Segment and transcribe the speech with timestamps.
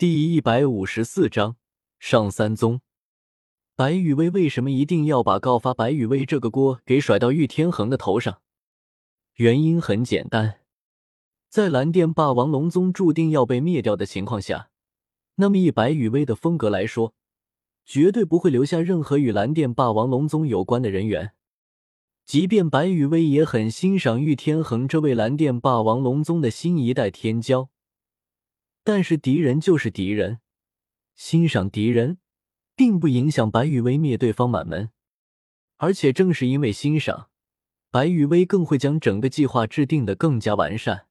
[0.00, 1.56] 第一百五十四章
[1.98, 2.80] 上三宗。
[3.76, 8.40] 白羽薇为什么一定要把告发白羽薇这个锅给甩到玉天恒的头上？
[9.34, 10.60] 原因很简单，
[11.50, 14.70] 在蓝电霸王龙宗注定要被灭掉的情况下，
[15.34, 17.12] 那么以白羽薇的风格来说，
[17.84, 21.32] 绝对不会留下任何与蓝电霸王龙宗有关的人员。
[22.24, 27.68] 即便白羽薇也很欣赏玉天恒这位蓝电霸王龙宗的新一代天骄。
[28.82, 30.40] 但是敌人就是敌人，
[31.14, 32.18] 欣赏敌人，
[32.74, 34.90] 并不影响白羽薇灭对方满门。
[35.76, 37.30] 而且正是因为欣赏，
[37.90, 41.06] 白羽薇更会将整个计划制定的更加完善。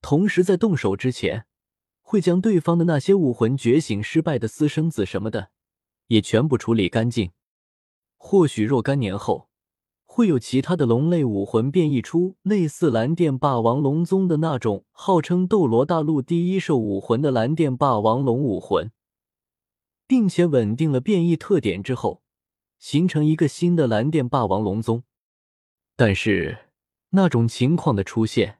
[0.00, 1.46] 同时，在动手之前，
[2.00, 5.50] 会将对方的那些武魂觉醒失败的私生子什么的，
[6.06, 7.32] 也全部处理干净。
[8.16, 9.49] 或许若干年后。
[10.12, 18.90] 会有其他的龙类武魂变异出类似蓝电霸王龙宗的那种号称斗罗大陆第一兽武魂的蓝电霸王龙武魂，
[20.08, 22.22] 并且稳定了变异特点之后，
[22.76, 25.04] 形成一个新的蓝电霸王龙宗。
[25.94, 26.58] 但是
[27.10, 28.58] 那种情况的出现，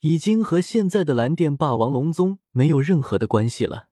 [0.00, 3.88] 已经和现在的蓝电霸王龙宗没有任何的关系了。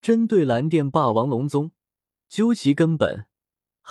[0.00, 1.72] 针对蓝电霸王龙宗，
[2.26, 3.26] 究其根本。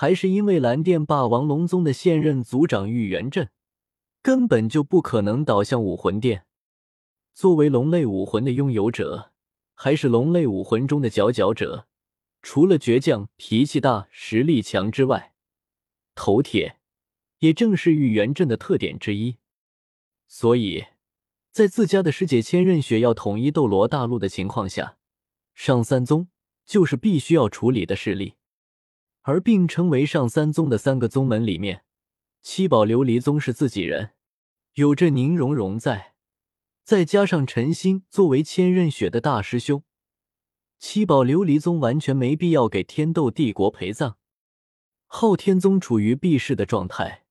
[0.01, 3.49] 还是因为蓝电霸王龙宗的现任族长玉元镇
[4.21, 6.45] 根本就不可能倒向武魂殿。
[7.33, 9.33] 作为龙类武魂的拥有者，
[9.73, 11.85] 还是龙类武魂中的佼佼者，
[12.41, 15.33] 除了倔强、脾气大、实力强之外，
[16.15, 16.77] 头铁
[17.39, 19.35] 也正是玉元镇的特点之一。
[20.29, 20.85] 所以，
[21.51, 24.95] 在自家的师姐千仞雪要统一斗罗大陆的情况下，
[25.53, 26.29] 上三宗
[26.65, 28.35] 就是必须要处理的势力。
[29.29, 31.83] 而并称为上三宗的三个宗门里面，
[32.41, 34.13] 七宝琉璃宗是自己人，
[34.73, 36.15] 有着宁荣荣在，
[36.83, 39.83] 再加上陈心作为千仞雪的大师兄，
[40.79, 44.17] 七宝琉璃宗完全没必要给天斗帝国陪葬。
[45.05, 47.25] 昊天宗处于避世的状态，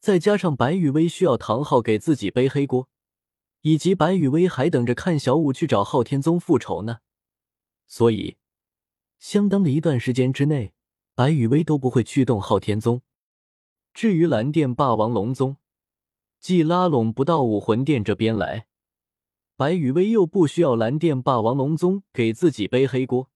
[0.00, 2.88] 再加上白羽薇需要唐昊给自己背黑锅，
[3.60, 6.98] 以及白羽薇还等着看小五去找昊天宗复仇呢，
[7.86, 8.38] 所以
[9.20, 10.72] 相当的一段时间之内。
[11.18, 13.02] 白羽薇都不会驱动昊天宗。
[13.92, 15.56] 至于蓝电霸王龙宗，
[16.38, 18.68] 既拉拢不到武魂殿这边来，
[19.56, 23.28] 白羽薇又不需要蓝电霸王龙宗给自己背黑锅，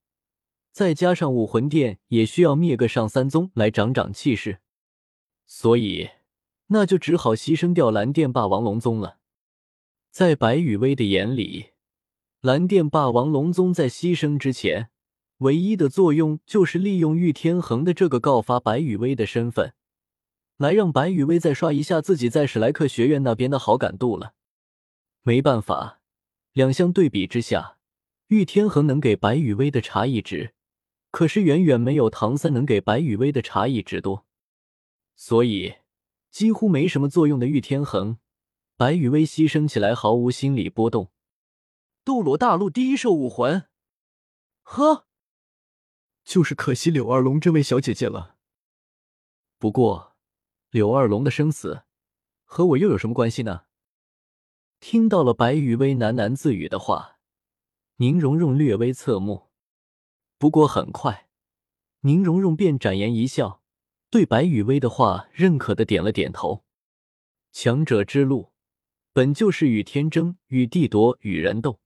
[0.71, 4.61] 再加上武魂殿也需要灭个上三宗来长长气势，
[5.45, 6.09] 所以
[6.69, 9.19] 那就只好牺牲掉蓝电霸王龙宗了。
[10.13, 11.71] 在白羽薇的眼里，
[12.43, 14.92] 蓝电霸王龙宗在牺牲之前。
[15.43, 19.75] 唯一的作用就是利用玉天恒的这个告发白羽薇的身份，
[20.57, 24.35] 来让白羽薇再刷一下自己在史莱克学院那边的好感度了。
[25.23, 26.01] 没办法，
[26.53, 27.79] 两相对比之下，
[28.29, 30.55] 玉天恒能给白羽薇的茶艺值，
[31.11, 34.25] 可是远远没有唐三能给白羽薇的茶艺值多。
[35.17, 35.75] 所以，
[36.31, 38.19] 几乎没什么作用的玉天恒，
[38.77, 41.11] 白羽薇牺牲起来毫无心理波动。
[42.05, 43.65] 斗罗大陆第一兽武魂，
[44.63, 45.07] 呵。
[46.25, 48.37] 就是可惜柳二龙这位小姐姐了。
[49.59, 50.17] 不过，
[50.71, 51.83] 柳二龙的生死
[52.45, 53.65] 和我又有什么关系呢？
[54.81, 57.19] 听到了白羽薇喃喃自语的话，
[57.97, 59.51] 宁荣荣略微侧目。
[60.39, 61.29] 不过很快，
[62.01, 63.63] 宁荣荣便展颜一笑，
[64.11, 66.65] 对白羽薇的话认可的点了点头。
[67.53, 68.53] 强者之路，
[69.13, 71.79] 本就是与天争、与地夺、与人斗，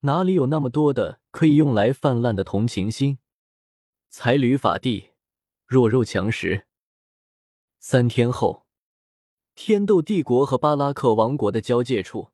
[0.00, 3.19] 哪里有那么多的可以用来泛滥的同情心？
[4.12, 5.10] 才履法地，
[5.66, 6.66] 弱肉强食。
[7.78, 8.66] 三天后，
[9.54, 12.30] 天斗帝国和巴拉克王国的交界处，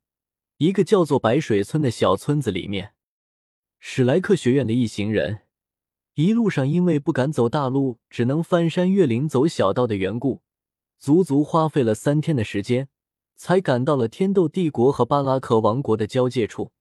[0.56, 2.94] 一个叫做白水村的小村子里面，
[3.78, 5.42] 史莱克学院的一行人
[6.14, 10.40] 一路上因为不敢走大路，只能翻山越岭走小道的缘故，
[10.98, 12.88] 足足花费了三天的时间，
[13.36, 16.72] 才赶到了天斗帝国和巴拉克王国的交界处。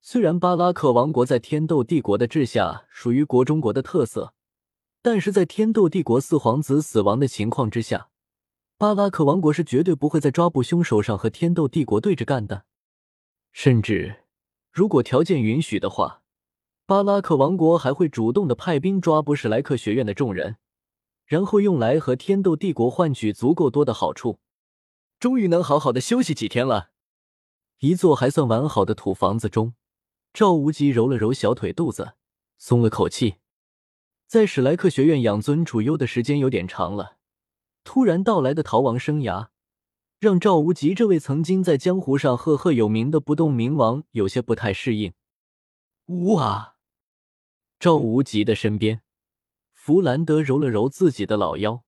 [0.00, 4.32] 虽然巴拉克王国在天斗帝国的治下属于国中国的特色，
[5.02, 8.08] 但是在天斗帝国四皇子死亡的情况之下，
[8.78, 12.64] 巴拉克王国是绝对不会在抓捕凶手上和天斗帝国对着干的。
[13.52, 14.24] 甚至，
[14.70, 16.22] 如果条件允许的话，
[16.86, 20.56] 巴拉克王国还会主动的派兵抓捕史莱克学院的众人，
[21.26, 24.38] 然后用来和天斗帝国换取足够多的好处。
[25.18, 26.90] 终于能好好的休息几天了，
[27.80, 29.74] 一座还算完好的土房子中。
[30.32, 32.14] 赵无极揉了揉小腿肚子，
[32.56, 33.36] 松了口气。
[34.26, 37.16] 在史莱克学院养尊处优的时间有点长了，
[37.82, 39.48] 突然到来的逃亡生涯，
[40.20, 45.12] 让赵无极这位曾经在江湖上赫赫有名的不动明王有些不太适应。
[46.06, 46.74] 呜啊！
[47.80, 49.02] 赵无极的身边，
[49.72, 51.84] 弗兰德揉了揉自己的老腰，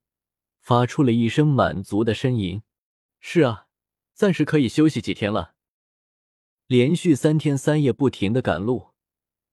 [0.59, 2.63] 发出了一声满足的呻吟。
[3.19, 3.67] 是啊，
[4.13, 5.53] 暂时可以休息几天了。
[6.71, 8.91] 连续三天三夜不停的赶路，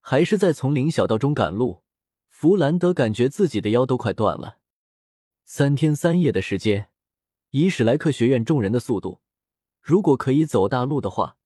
[0.00, 1.82] 还是在丛林小道中赶路，
[2.29, 4.59] 弗兰德感觉自己的腰都快断了。
[5.44, 6.91] 三天三夜的时间，
[7.50, 9.20] 以史莱克学院众人的速度，
[9.82, 11.38] 如果可以走大路的话。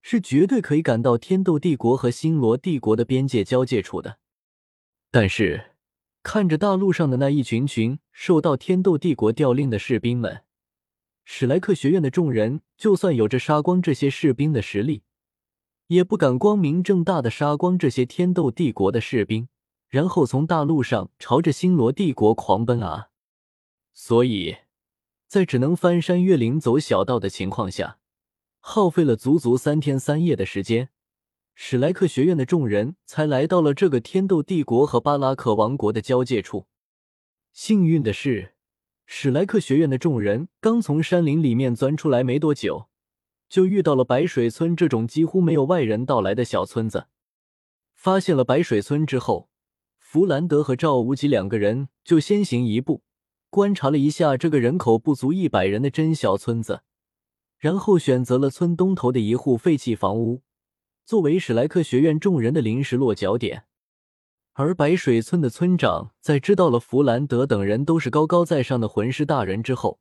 [0.00, 4.16] 是绝对可以赶到天斗帝国和星罗帝国的边界交界处的，
[5.10, 5.72] 但是
[6.22, 10.44] 看着大路上的那一群群受到天斗帝国调令的士兵们，
[11.26, 15.02] 史莱克学院的众人就算有着杀光这些士兵的实力，
[15.90, 19.48] 也不敢光明正大的杀光这些天斗帝国的士兵，
[19.88, 23.08] 然后从大路上朝着星罗帝国狂奔啊！
[23.92, 24.58] 所以，
[25.26, 27.98] 在只能翻山越岭走小道的情况下。
[28.60, 30.90] 耗费了足足三天三夜的时间，
[31.56, 36.66] 史莱克学院的众人才来到了这个天斗帝国和巴拉克王国的交界处。
[37.52, 38.54] 幸运的是，
[39.06, 42.89] 史莱克学院的众人刚从山林里面钻出来没多久，
[43.50, 47.08] 就遇到了白水村这种几乎没有外人到来的小村子。
[47.94, 49.50] 发现了白水村之后，
[49.98, 53.02] 弗兰德和赵无极两个人就先行一步，
[53.50, 56.82] 观察了一下这个人口不足一百人的真小村子。
[57.58, 60.40] 然后选择了村东头的一户废弃房屋，
[61.04, 63.64] 作为史莱克学院众人的临时落脚点。
[64.52, 70.00] 而白水村的村长在知道了弗兰德等人都是高高在上的魂师大人之后，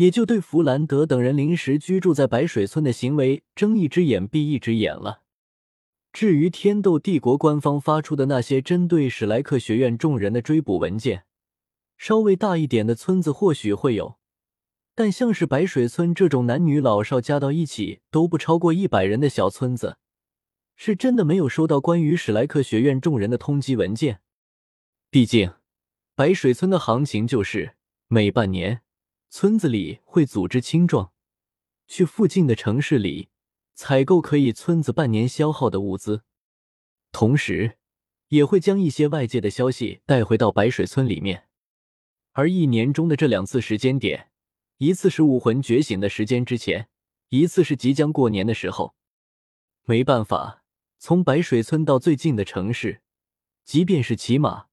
[0.00, 5.20] 也就对弗兰德等人临时居住在白水村的行为睁一只眼闭一只眼了。
[6.10, 11.24] 至于天斗帝国官方发出的那些针对史莱克学院众人的追捕文件，
[11.98, 14.16] 稍微大一点的村子或许会有。
[14.94, 19.98] 但像是白水村这种男女老少加到一起都不超过一百人的小村子，
[20.76, 24.20] 是真的没有收到关于史莱克学院众人的通缉文件。
[25.10, 25.52] 毕竟，
[26.14, 27.74] 白水村的行情就是
[28.08, 28.80] 每半年，
[29.30, 31.12] 村子里会组织青壮，
[31.86, 33.28] 去附近的城市里
[33.74, 36.24] 采购可以村子半年消耗的物资，
[37.12, 37.78] 同时
[38.28, 41.46] 也会将一些外界的消息带回到白水村里面。
[42.32, 44.26] 而一年中的这两次时间点。
[44.78, 46.88] 一次是武魂觉醒的时间之前，
[47.28, 48.94] 一次是即将过年的时候。
[49.84, 50.64] 没办法，
[50.98, 53.02] 从白水村到最近的城市，
[53.62, 54.68] 即便是骑马，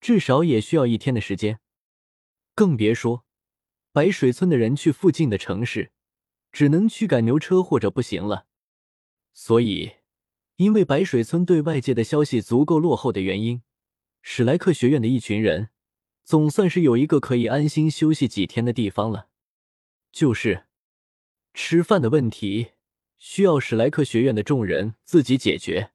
[0.00, 1.60] 至少也需要一天的时间。
[2.54, 3.26] 更别说
[3.94, 5.92] 白水村的人去附近的城市，
[6.50, 8.48] 只能驱赶牛车或者步行了。
[9.32, 9.92] 所以，
[10.56, 13.62] 因为白水村对外界的消息足够落后的原因，
[14.20, 15.68] 史莱克学院的一群人
[16.24, 19.28] 总算是有一个可以安心休息几天的地方了。
[20.10, 20.66] 就是
[21.52, 22.72] 吃饭的问题，
[23.16, 25.92] 需要史莱克学院的众人自己解决。